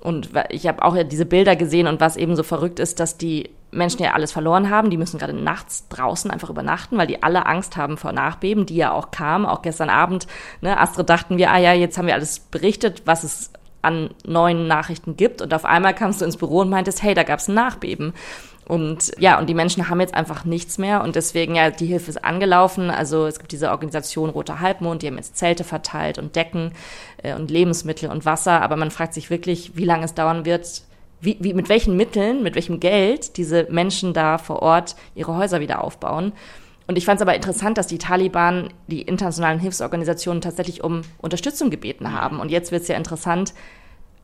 [0.01, 3.51] Und ich habe auch diese Bilder gesehen und was eben so verrückt ist, dass die
[3.71, 4.91] Menschen ja alles verloren haben.
[4.91, 8.77] Die müssen gerade nachts draußen einfach übernachten, weil die alle Angst haben vor Nachbeben, die
[8.77, 9.47] ja auch kamen.
[9.47, 10.27] Auch gestern Abend,
[10.61, 14.67] ne, Astrid dachten wir, ah ja, jetzt haben wir alles berichtet, was es an neuen
[14.67, 15.41] Nachrichten gibt.
[15.41, 18.13] Und auf einmal kamst du ins Büro und meintest, hey, da gab es ein Nachbeben.
[18.67, 22.11] Und ja, und die Menschen haben jetzt einfach nichts mehr und deswegen ja, die Hilfe
[22.11, 22.91] ist angelaufen.
[22.91, 26.73] Also es gibt diese Organisation Roter Halbmond, die haben jetzt Zelte verteilt und Decken
[27.23, 28.63] äh, und Lebensmittel und Wasser.
[28.63, 30.83] Aber man fragt sich wirklich, wie lange es dauern wird,
[31.21, 35.61] wie, wie, mit welchen Mitteln, mit welchem Geld diese Menschen da vor Ort ihre Häuser
[35.61, 36.33] wieder aufbauen.
[36.87, 41.71] Und ich fand es aber interessant, dass die Taliban die internationalen Hilfsorganisationen tatsächlich um Unterstützung
[41.71, 42.41] gebeten haben.
[42.41, 43.55] Und jetzt wird es ja interessant,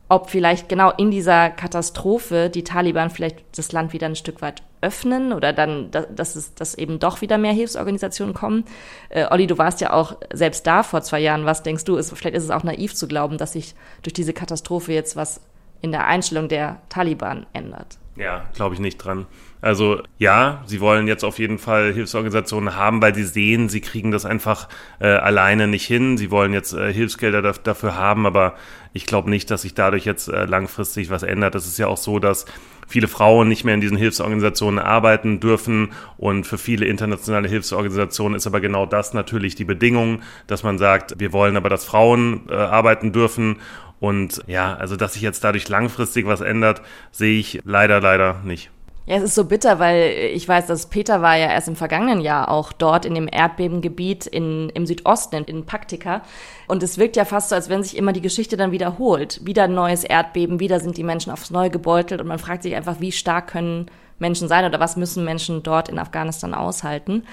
[0.09, 4.63] ob vielleicht genau in dieser Katastrophe die Taliban vielleicht das Land wieder ein Stück weit
[4.81, 8.65] öffnen oder dann, dass es, dass eben doch wieder mehr Hilfsorganisationen kommen.
[9.09, 11.45] Äh, Olli, du warst ja auch selbst da vor zwei Jahren.
[11.45, 11.95] Was denkst du?
[11.95, 15.41] Ist, vielleicht ist es auch naiv zu glauben, dass sich durch diese Katastrophe jetzt was
[15.81, 17.97] in der Einstellung der Taliban ändert.
[18.15, 19.27] Ja, glaube ich nicht dran.
[19.61, 24.11] Also ja, sie wollen jetzt auf jeden Fall Hilfsorganisationen haben, weil sie sehen, sie kriegen
[24.11, 24.69] das einfach
[24.99, 26.17] äh, alleine nicht hin.
[26.17, 28.55] Sie wollen jetzt äh, Hilfsgelder dafür haben, aber
[28.93, 31.55] ich glaube nicht, dass sich dadurch jetzt äh, langfristig was ändert.
[31.55, 32.45] Es ist ja auch so, dass
[32.87, 38.47] viele Frauen nicht mehr in diesen Hilfsorganisationen arbeiten dürfen und für viele internationale Hilfsorganisationen ist
[38.47, 42.53] aber genau das natürlich die Bedingung, dass man sagt, wir wollen aber, dass Frauen äh,
[42.55, 43.57] arbeiten dürfen
[43.99, 48.71] und ja, also dass sich jetzt dadurch langfristig was ändert, sehe ich leider, leider nicht.
[49.09, 52.21] Ja, es ist so bitter, weil ich weiß, dass Peter war ja erst im vergangenen
[52.21, 56.21] Jahr auch dort in dem Erdbebengebiet in, im Südosten, in, Paktika.
[56.67, 59.43] Und es wirkt ja fast so, als wenn sich immer die Geschichte dann wiederholt.
[59.43, 62.75] Wieder ein neues Erdbeben, wieder sind die Menschen aufs Neue gebeutelt und man fragt sich
[62.75, 67.23] einfach, wie stark können Menschen sein oder was müssen Menschen dort in Afghanistan aushalten.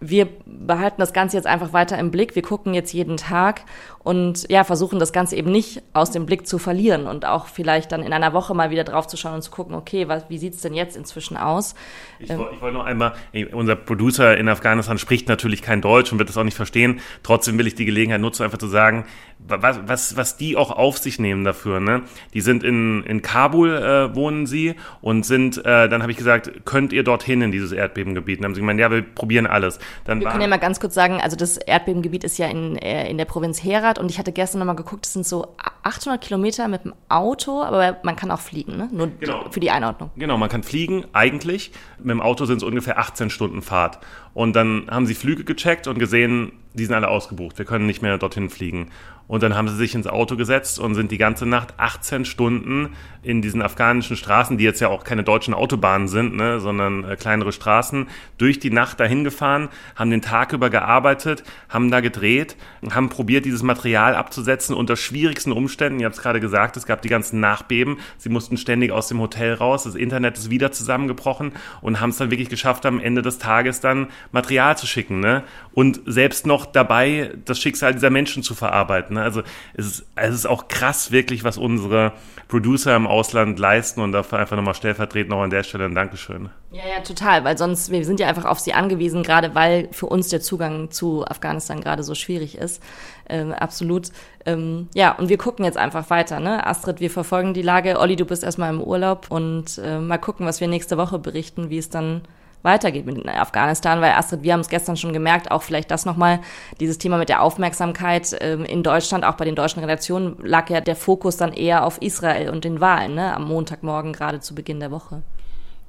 [0.00, 2.34] Wir behalten das Ganze jetzt einfach weiter im Blick.
[2.34, 3.62] Wir gucken jetzt jeden Tag
[4.08, 7.92] und ja, versuchen das Ganze eben nicht aus dem Blick zu verlieren und auch vielleicht
[7.92, 10.38] dann in einer Woche mal wieder drauf zu schauen und zu gucken, okay, was, wie
[10.38, 11.74] sieht's denn jetzt inzwischen aus?
[12.18, 13.14] Ich, ähm, ich wollte noch einmal,
[13.52, 17.00] unser Producer in Afghanistan spricht natürlich kein Deutsch und wird das auch nicht verstehen.
[17.22, 19.04] Trotzdem will ich die Gelegenheit nutzen, einfach zu sagen,
[19.48, 21.80] was, was, was die auch auf sich nehmen dafür.
[21.80, 22.02] Ne?
[22.34, 26.64] Die sind in, in Kabul, äh, wohnen sie und sind, äh, dann habe ich gesagt,
[26.64, 28.38] könnt ihr dorthin in dieses Erdbebengebiet?
[28.38, 29.78] Und dann haben sie gemeint, ja, wir probieren alles.
[30.04, 33.08] Dann wir können ja mal ganz kurz sagen, also das Erdbebengebiet ist ja in, äh,
[33.10, 36.68] in der Provinz Herat und ich hatte gestern nochmal geguckt, es sind so 800 Kilometer
[36.68, 38.88] mit dem Auto, aber man kann auch fliegen, ne?
[38.92, 39.50] nur genau.
[39.50, 40.10] für die Einordnung.
[40.16, 41.72] Genau, man kann fliegen, eigentlich.
[41.98, 43.98] Mit dem Auto sind es ungefähr 18 Stunden Fahrt.
[44.34, 48.02] Und dann haben sie Flüge gecheckt und gesehen, die sind alle ausgebucht, wir können nicht
[48.02, 48.90] mehr dorthin fliegen.
[49.28, 52.94] Und dann haben sie sich ins Auto gesetzt und sind die ganze Nacht 18 Stunden
[53.22, 57.14] in diesen afghanischen Straßen, die jetzt ja auch keine deutschen Autobahnen sind, ne, sondern äh,
[57.16, 58.06] kleinere Straßen,
[58.38, 62.56] durch die Nacht dahin gefahren, haben den Tag über gearbeitet, haben da gedreht,
[62.90, 66.00] haben probiert, dieses Material abzusetzen unter schwierigsten Umständen.
[66.00, 67.98] Ihr habt es gerade gesagt, es gab die ganzen Nachbeben.
[68.16, 72.16] Sie mussten ständig aus dem Hotel raus, das Internet ist wieder zusammengebrochen und haben es
[72.16, 75.20] dann wirklich geschafft, am Ende des Tages dann Material zu schicken.
[75.20, 75.44] Ne?
[75.72, 79.16] Und selbst noch dabei, das Schicksal dieser Menschen zu verarbeiten.
[79.16, 79.22] Ne?
[79.22, 79.42] Also
[79.74, 82.12] es ist, es ist auch krass wirklich, was unsere
[82.48, 86.48] Producer im Ausland leisten und dafür einfach nochmal stellvertretend noch an der Stelle ein Dankeschön.
[86.70, 90.06] Ja, ja, total, weil sonst, wir sind ja einfach auf sie angewiesen, gerade weil für
[90.06, 92.82] uns der Zugang zu Afghanistan gerade so schwierig ist.
[93.28, 94.08] Ähm, absolut.
[94.46, 96.66] Ähm, ja, und wir gucken jetzt einfach weiter, ne?
[96.66, 97.98] Astrid, wir verfolgen die Lage.
[97.98, 101.70] Olli, du bist erstmal im Urlaub und äh, mal gucken, was wir nächste Woche berichten,
[101.70, 102.22] wie es dann
[102.62, 106.40] weitergeht mit Afghanistan, weil Astrid, wir haben es gestern schon gemerkt, auch vielleicht das nochmal,
[106.80, 110.80] dieses Thema mit der Aufmerksamkeit ähm, in Deutschland, auch bei den deutschen Redaktionen, lag ja
[110.80, 114.80] der Fokus dann eher auf Israel und den Wahlen, ne, am Montagmorgen, gerade zu Beginn
[114.80, 115.22] der Woche.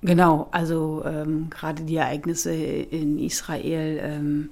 [0.01, 4.49] Genau, also ähm, gerade die Ereignisse in Israel ähm,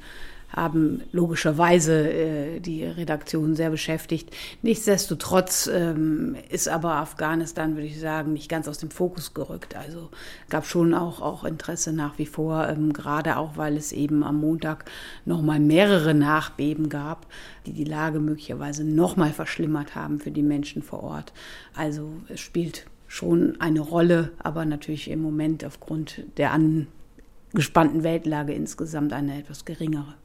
[0.58, 4.36] haben logischerweise äh, die Redaktion sehr beschäftigt.
[4.64, 9.76] Nichtsdestotrotz ähm, ist aber Afghanistan, würde ich sagen, nicht ganz aus dem Fokus gerückt.
[9.76, 10.10] Also
[10.50, 14.42] gab schon auch, auch Interesse nach wie vor, ähm, gerade auch, weil es eben am
[14.42, 14.86] Montag
[15.26, 17.28] nochmal mehrere Nachbeben gab,
[17.68, 21.34] die die Lage möglicherweise nochmal verschlimmert haben für die Menschen vor Ort.
[21.76, 29.14] Also es spielt schon eine Rolle, aber natürlich im Moment aufgrund der angespannten Weltlage insgesamt
[29.14, 30.16] eine etwas geringere.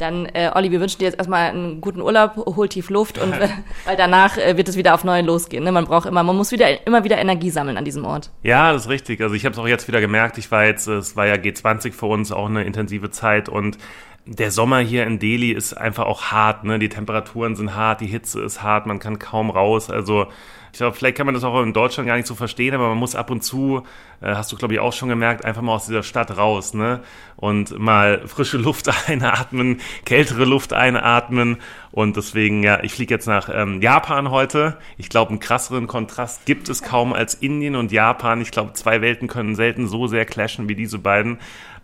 [0.00, 3.32] Dann, äh, Olli, wir wünschen dir jetzt erstmal einen guten Urlaub, hol tief Luft und
[3.32, 3.48] äh,
[3.84, 5.62] weil danach äh, wird es wieder auf neu losgehen.
[5.64, 5.72] Ne?
[5.72, 8.30] Man braucht immer, man muss wieder immer wieder Energie sammeln an diesem Ort.
[8.42, 9.20] Ja, das ist richtig.
[9.20, 10.38] Also ich habe es auch jetzt wieder gemerkt.
[10.38, 13.78] Ich war jetzt, es war ja G20 für uns auch eine intensive Zeit und
[14.26, 16.64] der Sommer hier in Delhi ist einfach auch hart.
[16.64, 16.78] Ne?
[16.78, 19.90] Die Temperaturen sind hart, die Hitze ist hart, man kann kaum raus.
[19.90, 20.26] Also
[20.72, 22.98] ich glaube, vielleicht kann man das auch in Deutschland gar nicht so verstehen, aber man
[22.98, 23.82] muss ab und zu,
[24.20, 27.00] äh, hast du glaube ich auch schon gemerkt, einfach mal aus dieser Stadt raus, ne?
[27.36, 31.56] Und mal frische Luft einatmen, kältere Luft einatmen.
[31.90, 34.78] Und deswegen, ja, ich fliege jetzt nach ähm, Japan heute.
[34.96, 38.40] Ich glaube, einen krasseren Kontrast gibt es kaum als Indien und Japan.
[38.40, 41.38] Ich glaube, zwei Welten können selten so sehr clashen wie diese beiden.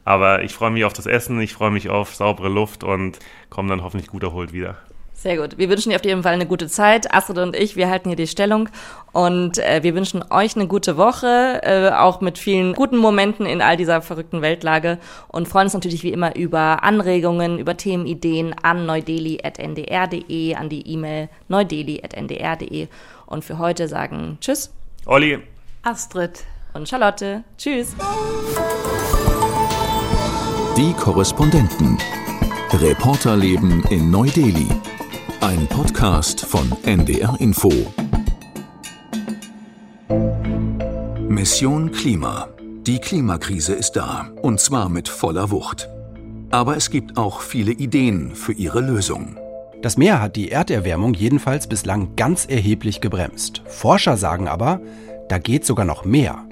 [0.04, 3.18] Aber ich freue mich auf das Essen, ich freue mich auf saubere Luft und
[3.50, 4.76] komme dann hoffentlich gut erholt wieder.
[5.18, 5.56] Sehr gut.
[5.56, 7.12] Wir wünschen dir auf jeden Fall eine gute Zeit.
[7.12, 8.68] Astrid und ich, wir halten hier die Stellung
[9.12, 13.62] und äh, wir wünschen euch eine gute Woche, äh, auch mit vielen guten Momenten in
[13.62, 14.98] all dieser verrückten Weltlage
[15.28, 21.30] und freuen uns natürlich wie immer über Anregungen, über Themenideen an neudeli.ndr.de, an die E-Mail
[21.48, 22.88] neudeli.ndr.de
[23.24, 24.70] und für heute sagen Tschüss.
[25.06, 25.38] Olli.
[25.82, 26.44] Astrid.
[26.74, 27.42] Und Charlotte.
[27.56, 27.96] Tschüss.
[30.76, 31.96] Die Korrespondenten.
[32.70, 34.68] Reporterleben in Neu-Delhi.
[35.46, 37.70] Ein Podcast von NDR Info.
[41.28, 42.48] Mission Klima.
[42.84, 45.88] Die Klimakrise ist da, und zwar mit voller Wucht.
[46.50, 49.38] Aber es gibt auch viele Ideen für ihre Lösung.
[49.82, 53.62] Das Meer hat die Erderwärmung jedenfalls bislang ganz erheblich gebremst.
[53.66, 54.80] Forscher sagen aber,
[55.28, 56.44] da geht sogar noch mehr.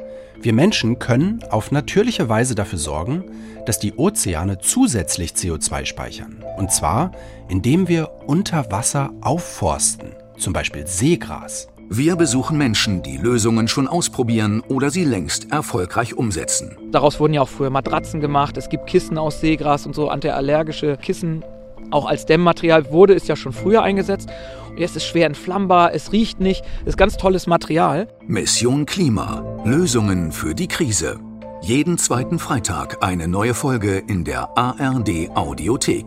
[0.44, 3.24] Wir Menschen können auf natürliche Weise dafür sorgen,
[3.64, 6.44] dass die Ozeane zusätzlich CO2 speichern.
[6.58, 7.12] Und zwar,
[7.48, 11.68] indem wir unter Wasser aufforsten, zum Beispiel Seegras.
[11.88, 16.76] Wir besuchen Menschen, die Lösungen schon ausprobieren oder sie längst erfolgreich umsetzen.
[16.92, 18.58] Daraus wurden ja auch früher Matratzen gemacht.
[18.58, 21.42] Es gibt Kissen aus Seegras und so, antiallergische Kissen.
[21.90, 24.28] Auch als Dämmmaterial wurde es ja schon früher eingesetzt.
[24.76, 28.08] Es ist schwer entflammbar, es riecht nicht, ist ganz tolles Material.
[28.26, 29.62] Mission Klima.
[29.64, 31.20] Lösungen für die Krise.
[31.62, 36.06] Jeden zweiten Freitag eine neue Folge in der ARD Audiothek.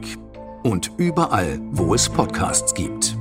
[0.63, 3.17] Und überall, wo es Podcasts gibt.